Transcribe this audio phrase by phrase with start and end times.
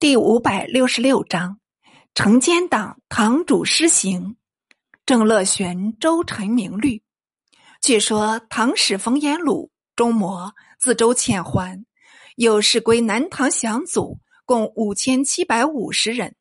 [0.00, 1.58] 第五百六十六章，
[2.14, 4.36] 承奸党堂主施行。
[5.04, 7.02] 郑乐玄、周臣明律。
[7.80, 11.84] 据说唐使冯延鲁、中模自周遣还，
[12.36, 16.36] 有事归南唐降卒，共五千七百五十人。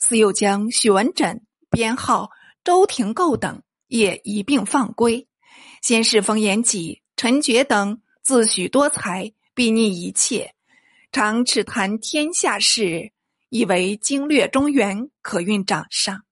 [0.00, 2.30] 似又将许文枕、编号
[2.64, 5.28] 周廷构等也一并放归。
[5.80, 10.56] 先是冯延己、陈觉等自诩多才，睥睨一切。
[11.12, 13.12] 常赤谈天下事，
[13.48, 16.24] 以为经略中原，可运掌上。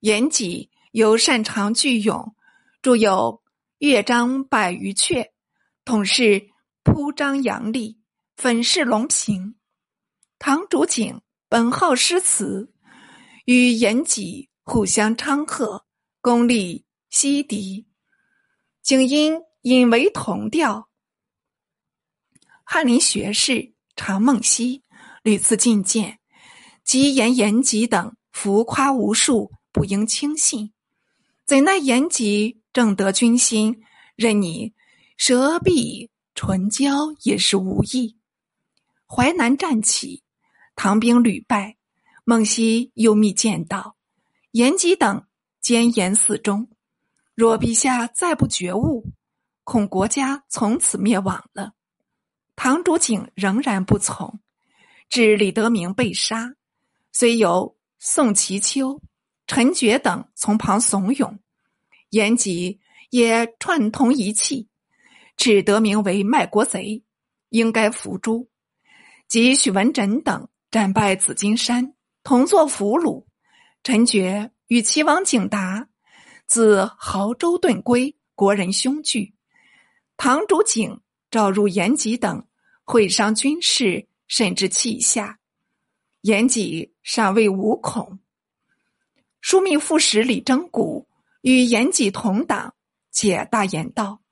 [0.00, 2.36] 言己尤擅长聚勇，
[2.82, 3.42] 著有
[3.78, 5.30] 乐章百余阙，
[5.86, 6.50] 统是
[6.82, 7.98] 铺张扬丽，
[8.36, 9.54] 粉饰龙平。
[10.38, 12.70] 唐主景本好诗词，
[13.46, 15.86] 与言己互相昌贺，
[16.20, 17.86] 功力悉敌。
[18.82, 20.90] 景因引为同调，
[22.64, 23.73] 翰林学士。
[23.96, 24.82] 常梦溪
[25.22, 26.18] 屡次进谏，
[26.84, 30.72] 及言言吉等浮夸无数，不应轻信。
[31.46, 33.82] 怎奈言吉正得军心，
[34.16, 34.74] 任你
[35.16, 38.16] 舌壁唇交也是无益。
[39.06, 40.22] 淮南战起，
[40.74, 41.76] 唐兵屡败，
[42.24, 43.96] 孟熙又密谏道：
[44.50, 45.26] 言吉等
[45.60, 46.68] 奸言四中，
[47.34, 49.04] 若陛下再不觉悟，
[49.62, 51.72] 恐国家从此灭亡了。
[52.56, 54.40] 唐主景仍然不从，
[55.08, 56.54] 至李德明被杀，
[57.12, 59.02] 虽有宋其秋、
[59.46, 61.38] 陈觉等从旁怂恿，
[62.10, 64.68] 延吉也串通一气，
[65.36, 67.02] 指德明为卖国贼，
[67.48, 68.48] 应该伏诛。
[69.26, 73.26] 及许文枕等战败紫金山，同作俘虏。
[73.82, 75.88] 陈觉与齐王景达
[76.46, 79.34] 自亳州遁归，国人凶惧。
[80.16, 81.00] 唐主景。
[81.34, 82.46] 召入延吉等
[82.84, 85.40] 会商军事，甚至气下。
[86.20, 88.20] 延吉尚未无恐。
[89.42, 91.08] 枢密副使李征古
[91.42, 92.76] 与延吉同党，
[93.10, 94.22] 且大言道：“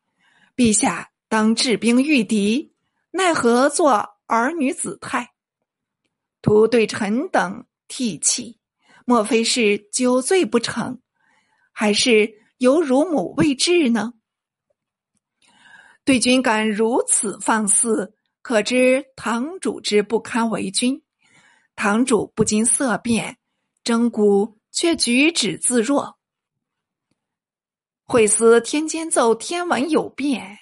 [0.54, 2.72] 陛下当治兵御敌，
[3.10, 5.32] 奈何做儿女子态？”
[6.40, 8.60] 徒对臣等涕泣，
[9.04, 11.00] 莫非是酒醉不成，
[11.72, 14.12] 还是有乳母未至呢？
[16.04, 21.02] 对君敢如此放肆，可知堂主之不堪为君。
[21.76, 23.38] 堂主不禁色变，
[23.84, 26.18] 征姑却举止自若。
[28.04, 30.58] 会思天监奏天文有变，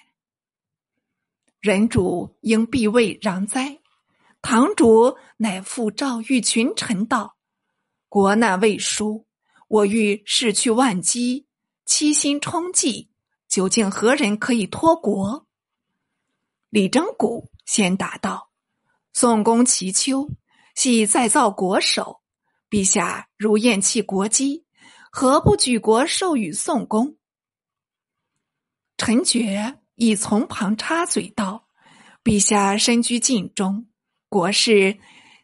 [1.59, 3.79] 人主应避位攘灾。
[4.43, 7.35] 堂主乃复诏谕群臣道
[8.07, 9.25] ：“国难未舒，
[9.67, 11.47] 我欲逝去万机，
[11.85, 13.09] 七心冲计。”
[13.51, 15.45] 究竟何人可以托国？
[16.69, 18.49] 李征古先答道
[19.11, 20.29] ：“宋公齐丘
[20.73, 22.21] 系再造国手，
[22.69, 24.65] 陛下如厌弃国基，
[25.11, 27.17] 何不举国授予宋公？”
[28.95, 31.67] 陈觉亦从旁插嘴道
[32.23, 33.85] ：“陛下身居晋中，
[34.29, 34.97] 国事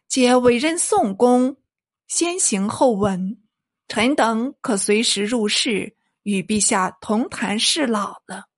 [0.08, 1.58] 皆委任宋公
[2.06, 3.42] 先行后闻，
[3.86, 5.94] 臣等可随时入室。”
[6.28, 8.50] 与陛下同谈侍老了。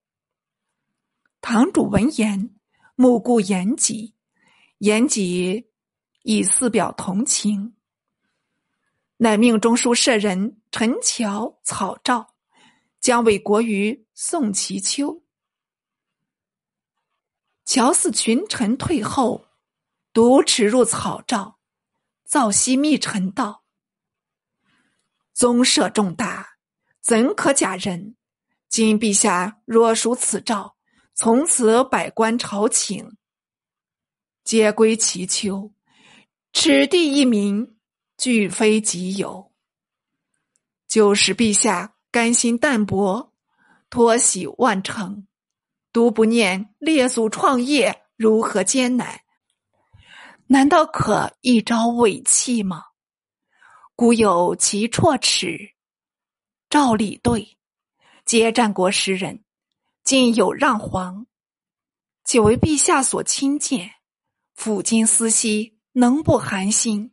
[1.41, 2.59] 堂主闻言，
[2.97, 4.17] 目顾言己，
[4.79, 5.71] 言己
[6.25, 7.77] 以四表同情，
[9.19, 12.35] 乃命中书舍人陈桥草诏，
[12.99, 15.23] 将委国于宋其秋。
[17.65, 19.47] 乔四群臣退后，
[20.13, 21.57] 独持入草诏，
[22.25, 23.63] 造息密臣道
[25.33, 26.30] ：“宗社重大。”
[27.01, 28.17] 怎可假人？
[28.69, 30.77] 今陛下若属此诏，
[31.15, 33.17] 从此百官朝请，
[34.45, 35.73] 皆归其丘。
[36.53, 37.79] 此地一民，
[38.17, 39.53] 俱非己有。
[40.87, 43.33] 就使陛下甘心淡泊，
[43.89, 45.27] 托喜万乘，
[45.93, 49.21] 独不念列祖创业如何艰难？
[50.47, 52.85] 难道可一朝委弃吗？
[53.95, 55.75] 古有其绰齿。
[56.71, 57.59] 赵李对，
[58.25, 59.43] 皆战国时人，
[60.05, 61.27] 今有让皇，
[62.25, 63.95] 且为陛下所亲见，
[64.57, 67.13] 抚今思昔，能不寒心？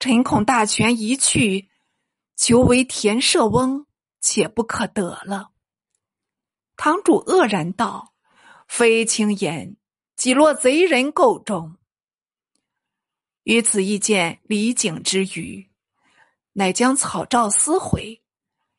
[0.00, 1.68] 臣恐大权一去，
[2.34, 3.84] 求为田舍翁，
[4.22, 5.50] 且不可得了。
[6.74, 8.14] 堂主愕然道
[8.66, 9.76] ：“非轻言，
[10.16, 11.76] 几落贼人垢中。”
[13.44, 15.70] 于此意见李景之余，
[16.54, 18.23] 乃将草诏撕毁。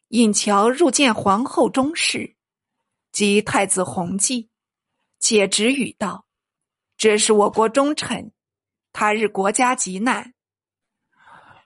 [0.09, 2.35] 引乔入见皇后中氏，
[3.11, 4.49] 及太子弘济，
[5.19, 6.25] 且止语道
[6.95, 8.31] ：“这是我国忠臣，
[8.93, 10.33] 他日国家急难，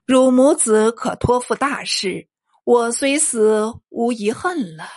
[0.05, 2.27] 汝母子可托付大事，
[2.63, 4.87] 我虽死无遗恨了。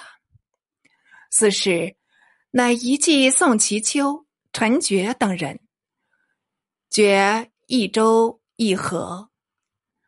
[1.30, 1.96] 四是，
[2.52, 5.60] 乃遗计宋其秋、陈觉等人，
[6.88, 9.30] 决一州一和，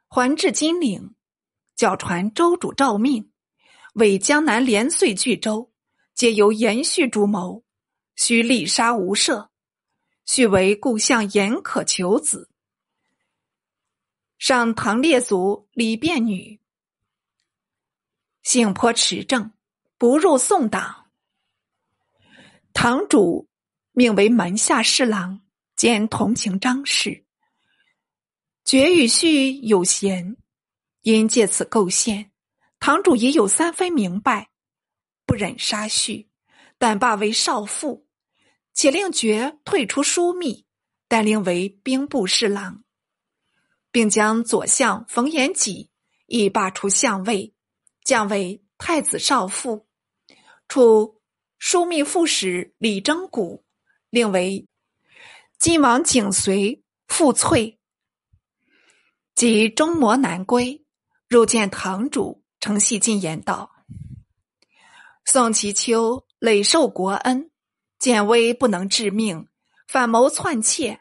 [0.08, 1.13] 还至金陵，
[1.76, 3.30] 教传州主诏命，
[3.94, 5.72] 为江南连岁巨州，
[6.14, 7.64] 皆由延续主谋，
[8.16, 9.48] 须力杀无赦。
[10.26, 12.48] 续为故相严可求子，
[14.38, 16.60] 上唐列祖李变女，
[18.42, 19.52] 性颇持正，
[19.98, 21.10] 不入宋党。
[22.72, 23.50] 堂主
[23.92, 25.42] 命为门下侍郎
[25.76, 27.26] 兼同情张氏，
[28.64, 30.38] 觉与婿有贤，
[31.04, 32.32] 因借此构陷。
[32.80, 34.50] 堂主已有三分明白，
[35.24, 36.26] 不忍杀婿，
[36.76, 38.06] 但罢为少妇。
[38.72, 40.66] 且令爵退出枢密，
[41.06, 42.82] 但令为兵部侍郎，
[43.92, 45.90] 并将左相冯延己
[46.26, 47.54] 亦罢出相位，
[48.02, 49.86] 降为太子少傅。
[50.66, 51.20] 处
[51.60, 53.64] 枢密副使李征古，
[54.10, 54.66] 令为
[55.58, 57.78] 晋王景随傅翠。
[59.34, 60.83] 及中摩南归，
[61.28, 63.70] 入见堂主，承系进言道
[65.24, 67.50] ：“宋其秋累受国恩。”
[67.98, 69.48] 见威不能致命，
[69.88, 71.00] 反谋篡窃。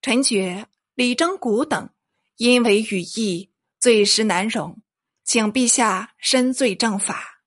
[0.00, 1.90] 陈觉、李征古等
[2.36, 4.80] 因为羽翼，罪实难容，
[5.22, 7.42] 请陛下深罪正法。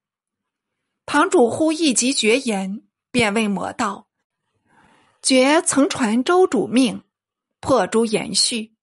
[1.07, 4.07] 堂主呼一急绝言，便问魔道
[5.24, 7.04] ：“绝曾传周主命，
[7.59, 8.75] 破诸延续，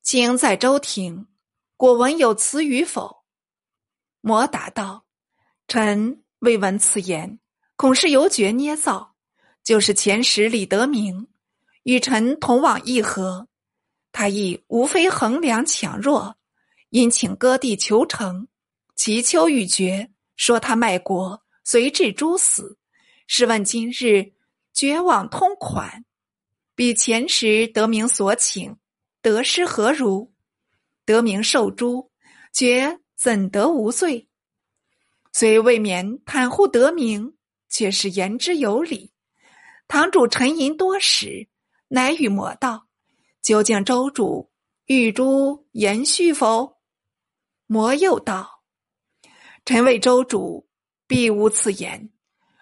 [0.00, 1.26] 今在周庭，
[1.82, 3.24] 果闻有词与否？”
[4.22, 5.04] 魔答道
[5.66, 7.40] ：“臣未闻此言，
[7.74, 9.16] 恐是由觉捏造。”
[9.64, 11.26] 就是前时李德明
[11.82, 13.48] 与臣同往议和，
[14.12, 16.36] 他亦无非衡量强弱，
[16.90, 18.46] 因请割地求成。
[18.94, 22.78] 其丘欲绝，说他卖国，随至诛死。
[23.26, 24.34] 试问今日
[24.72, 26.04] 绝往通款，
[26.76, 28.76] 比前时德明所请，
[29.20, 30.31] 得失何如？
[31.04, 32.10] 得名受诛，
[32.52, 34.28] 绝怎得无罪？
[35.32, 37.36] 虽未免袒护得名，
[37.68, 39.12] 却是言之有理。
[39.88, 41.48] 堂主沉吟多时，
[41.88, 42.86] 乃与魔道
[43.42, 44.50] ：“究竟周主
[44.86, 46.78] 欲诛延续否？”
[47.66, 48.62] 魔又道
[49.64, 50.68] ：“臣为周主，
[51.06, 52.10] 必无此言。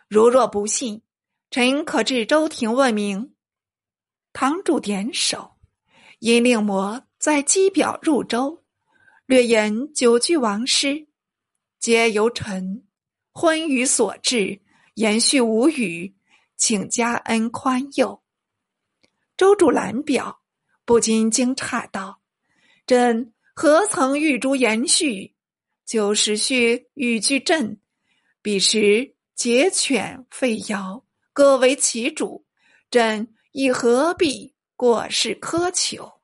[0.09, 1.03] 如若不信，
[1.51, 3.35] 臣可至周庭问明。”
[4.33, 5.57] 堂主点首，
[6.21, 8.64] 因令魔在机表入周，
[9.26, 11.06] 略言九句王师，
[11.78, 12.87] 皆由臣
[13.31, 14.62] 昏语所致，
[14.94, 16.14] 延续无语。
[16.56, 18.22] 请加恩宽宥。
[19.37, 20.40] 周主览表，
[20.87, 22.20] 不禁惊诧道
[22.87, 25.34] ：“朕何曾玉珠延续？
[25.84, 27.78] 九时序语句朕，
[28.40, 32.46] 彼时桀犬吠尧，各为其主，
[32.90, 36.19] 朕亦何必过世苛求？”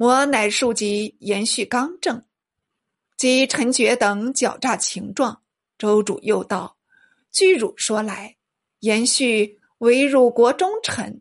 [0.00, 2.24] 我乃庶吉延续刚正，
[3.18, 5.42] 及陈觉等狡诈情状。
[5.76, 6.78] 周主又道。
[7.30, 8.38] 据汝说来，
[8.78, 11.20] 延续为汝国忠臣，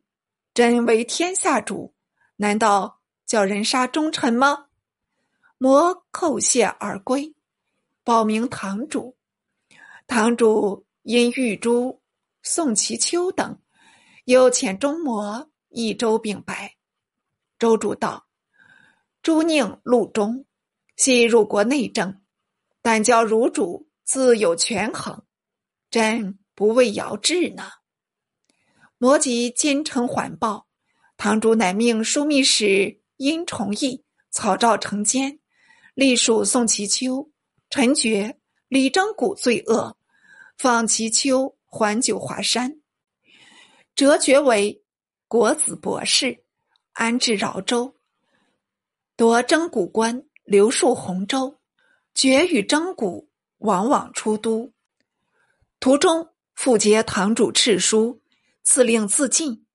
[0.54, 1.94] 真为天下主，
[2.38, 4.68] 难道叫人杀忠臣吗？
[5.58, 7.36] 魔叩谢而归，
[8.06, 9.18] 报明堂主。
[10.08, 12.00] 堂主因玉珠、
[12.44, 13.60] 宋其秋等，
[14.24, 16.78] 又遣中魔一周禀白。
[17.60, 18.26] 周主道
[19.30, 20.48] ：“朱宁陆中，
[20.96, 22.20] 系入国内政，
[22.82, 25.24] 但教汝主自有权衡。”
[25.92, 27.70] 朕不为尧治呢。
[28.98, 30.66] 摩吉兼程缓报，
[31.16, 35.40] 堂主乃命枢密使殷崇义草诏成奸，
[35.94, 37.30] 隶属宋其秋、
[37.70, 39.96] 陈觉、李征古罪恶，
[40.58, 42.82] 放其秋还九华山，
[43.94, 44.82] 折爵为
[45.28, 46.44] 国子博士，
[46.94, 47.96] 安置饶州，
[49.20, 51.60] 夺征古关，留戍洪州，
[52.16, 54.72] 绝与征古往往出都。
[55.82, 58.22] 途中复接堂主敕书，
[58.64, 59.66] 赐令自尽。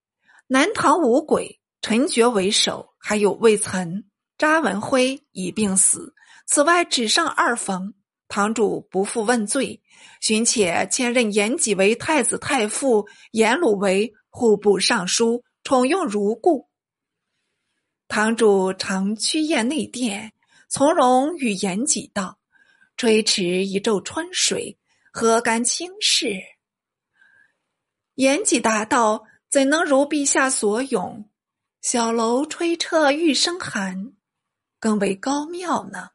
[0.46, 4.04] 南唐五鬼，陈觉为首，还有魏岑、
[4.38, 6.14] 查文辉已病死。
[6.46, 7.92] 此外，只剩二冯。
[8.28, 9.82] 堂主不复问罪，
[10.22, 16.66] 寻且迁任延吉为太子太傅，颜鲁为户部尚书，宠用如故。
[18.08, 20.32] 堂主常趋宴内殿，
[20.68, 22.38] 从容与延吉道
[22.96, 24.78] ：“吹池一昼春水。”
[25.16, 26.42] 何干轻视？
[28.16, 31.30] 延吉答道：“怎能如陛下所咏？
[31.82, 34.12] 小楼吹彻玉笙寒，
[34.80, 36.08] 更为高妙呢？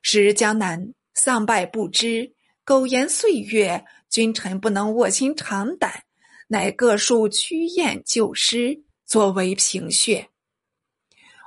[0.00, 2.34] 时江南丧败不知，
[2.64, 6.04] 苟延岁月，君臣不能卧薪尝胆，
[6.48, 10.30] 乃各树趋燕旧诗，作为凭血。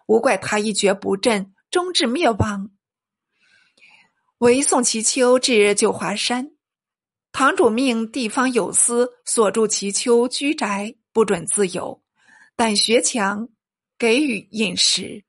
[0.08, 2.72] 无怪他一蹶不振，终至灭亡。
[4.38, 6.52] 为宋其丘至九华山，
[7.32, 12.04] 堂主命地方有司锁住其丘居宅，不准自由，
[12.56, 13.50] 但学强
[13.98, 15.24] 给予饮食。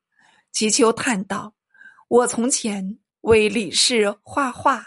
[0.52, 1.54] 其丘叹道
[2.08, 4.86] ：“我从前为李氏画画，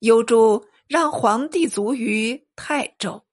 [0.00, 3.26] 有主让皇帝卒于泰州，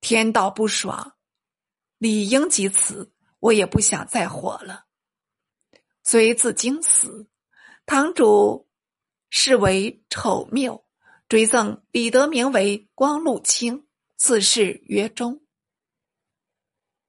[0.00, 1.16] 天道不爽，
[1.98, 4.86] 理应及此。”我也不想再活了。
[6.02, 7.28] 虽自经死，
[7.86, 8.68] 堂主
[9.30, 10.84] 视为丑谬，
[11.28, 15.45] 追赠李德明为光禄卿，赐谥曰忠。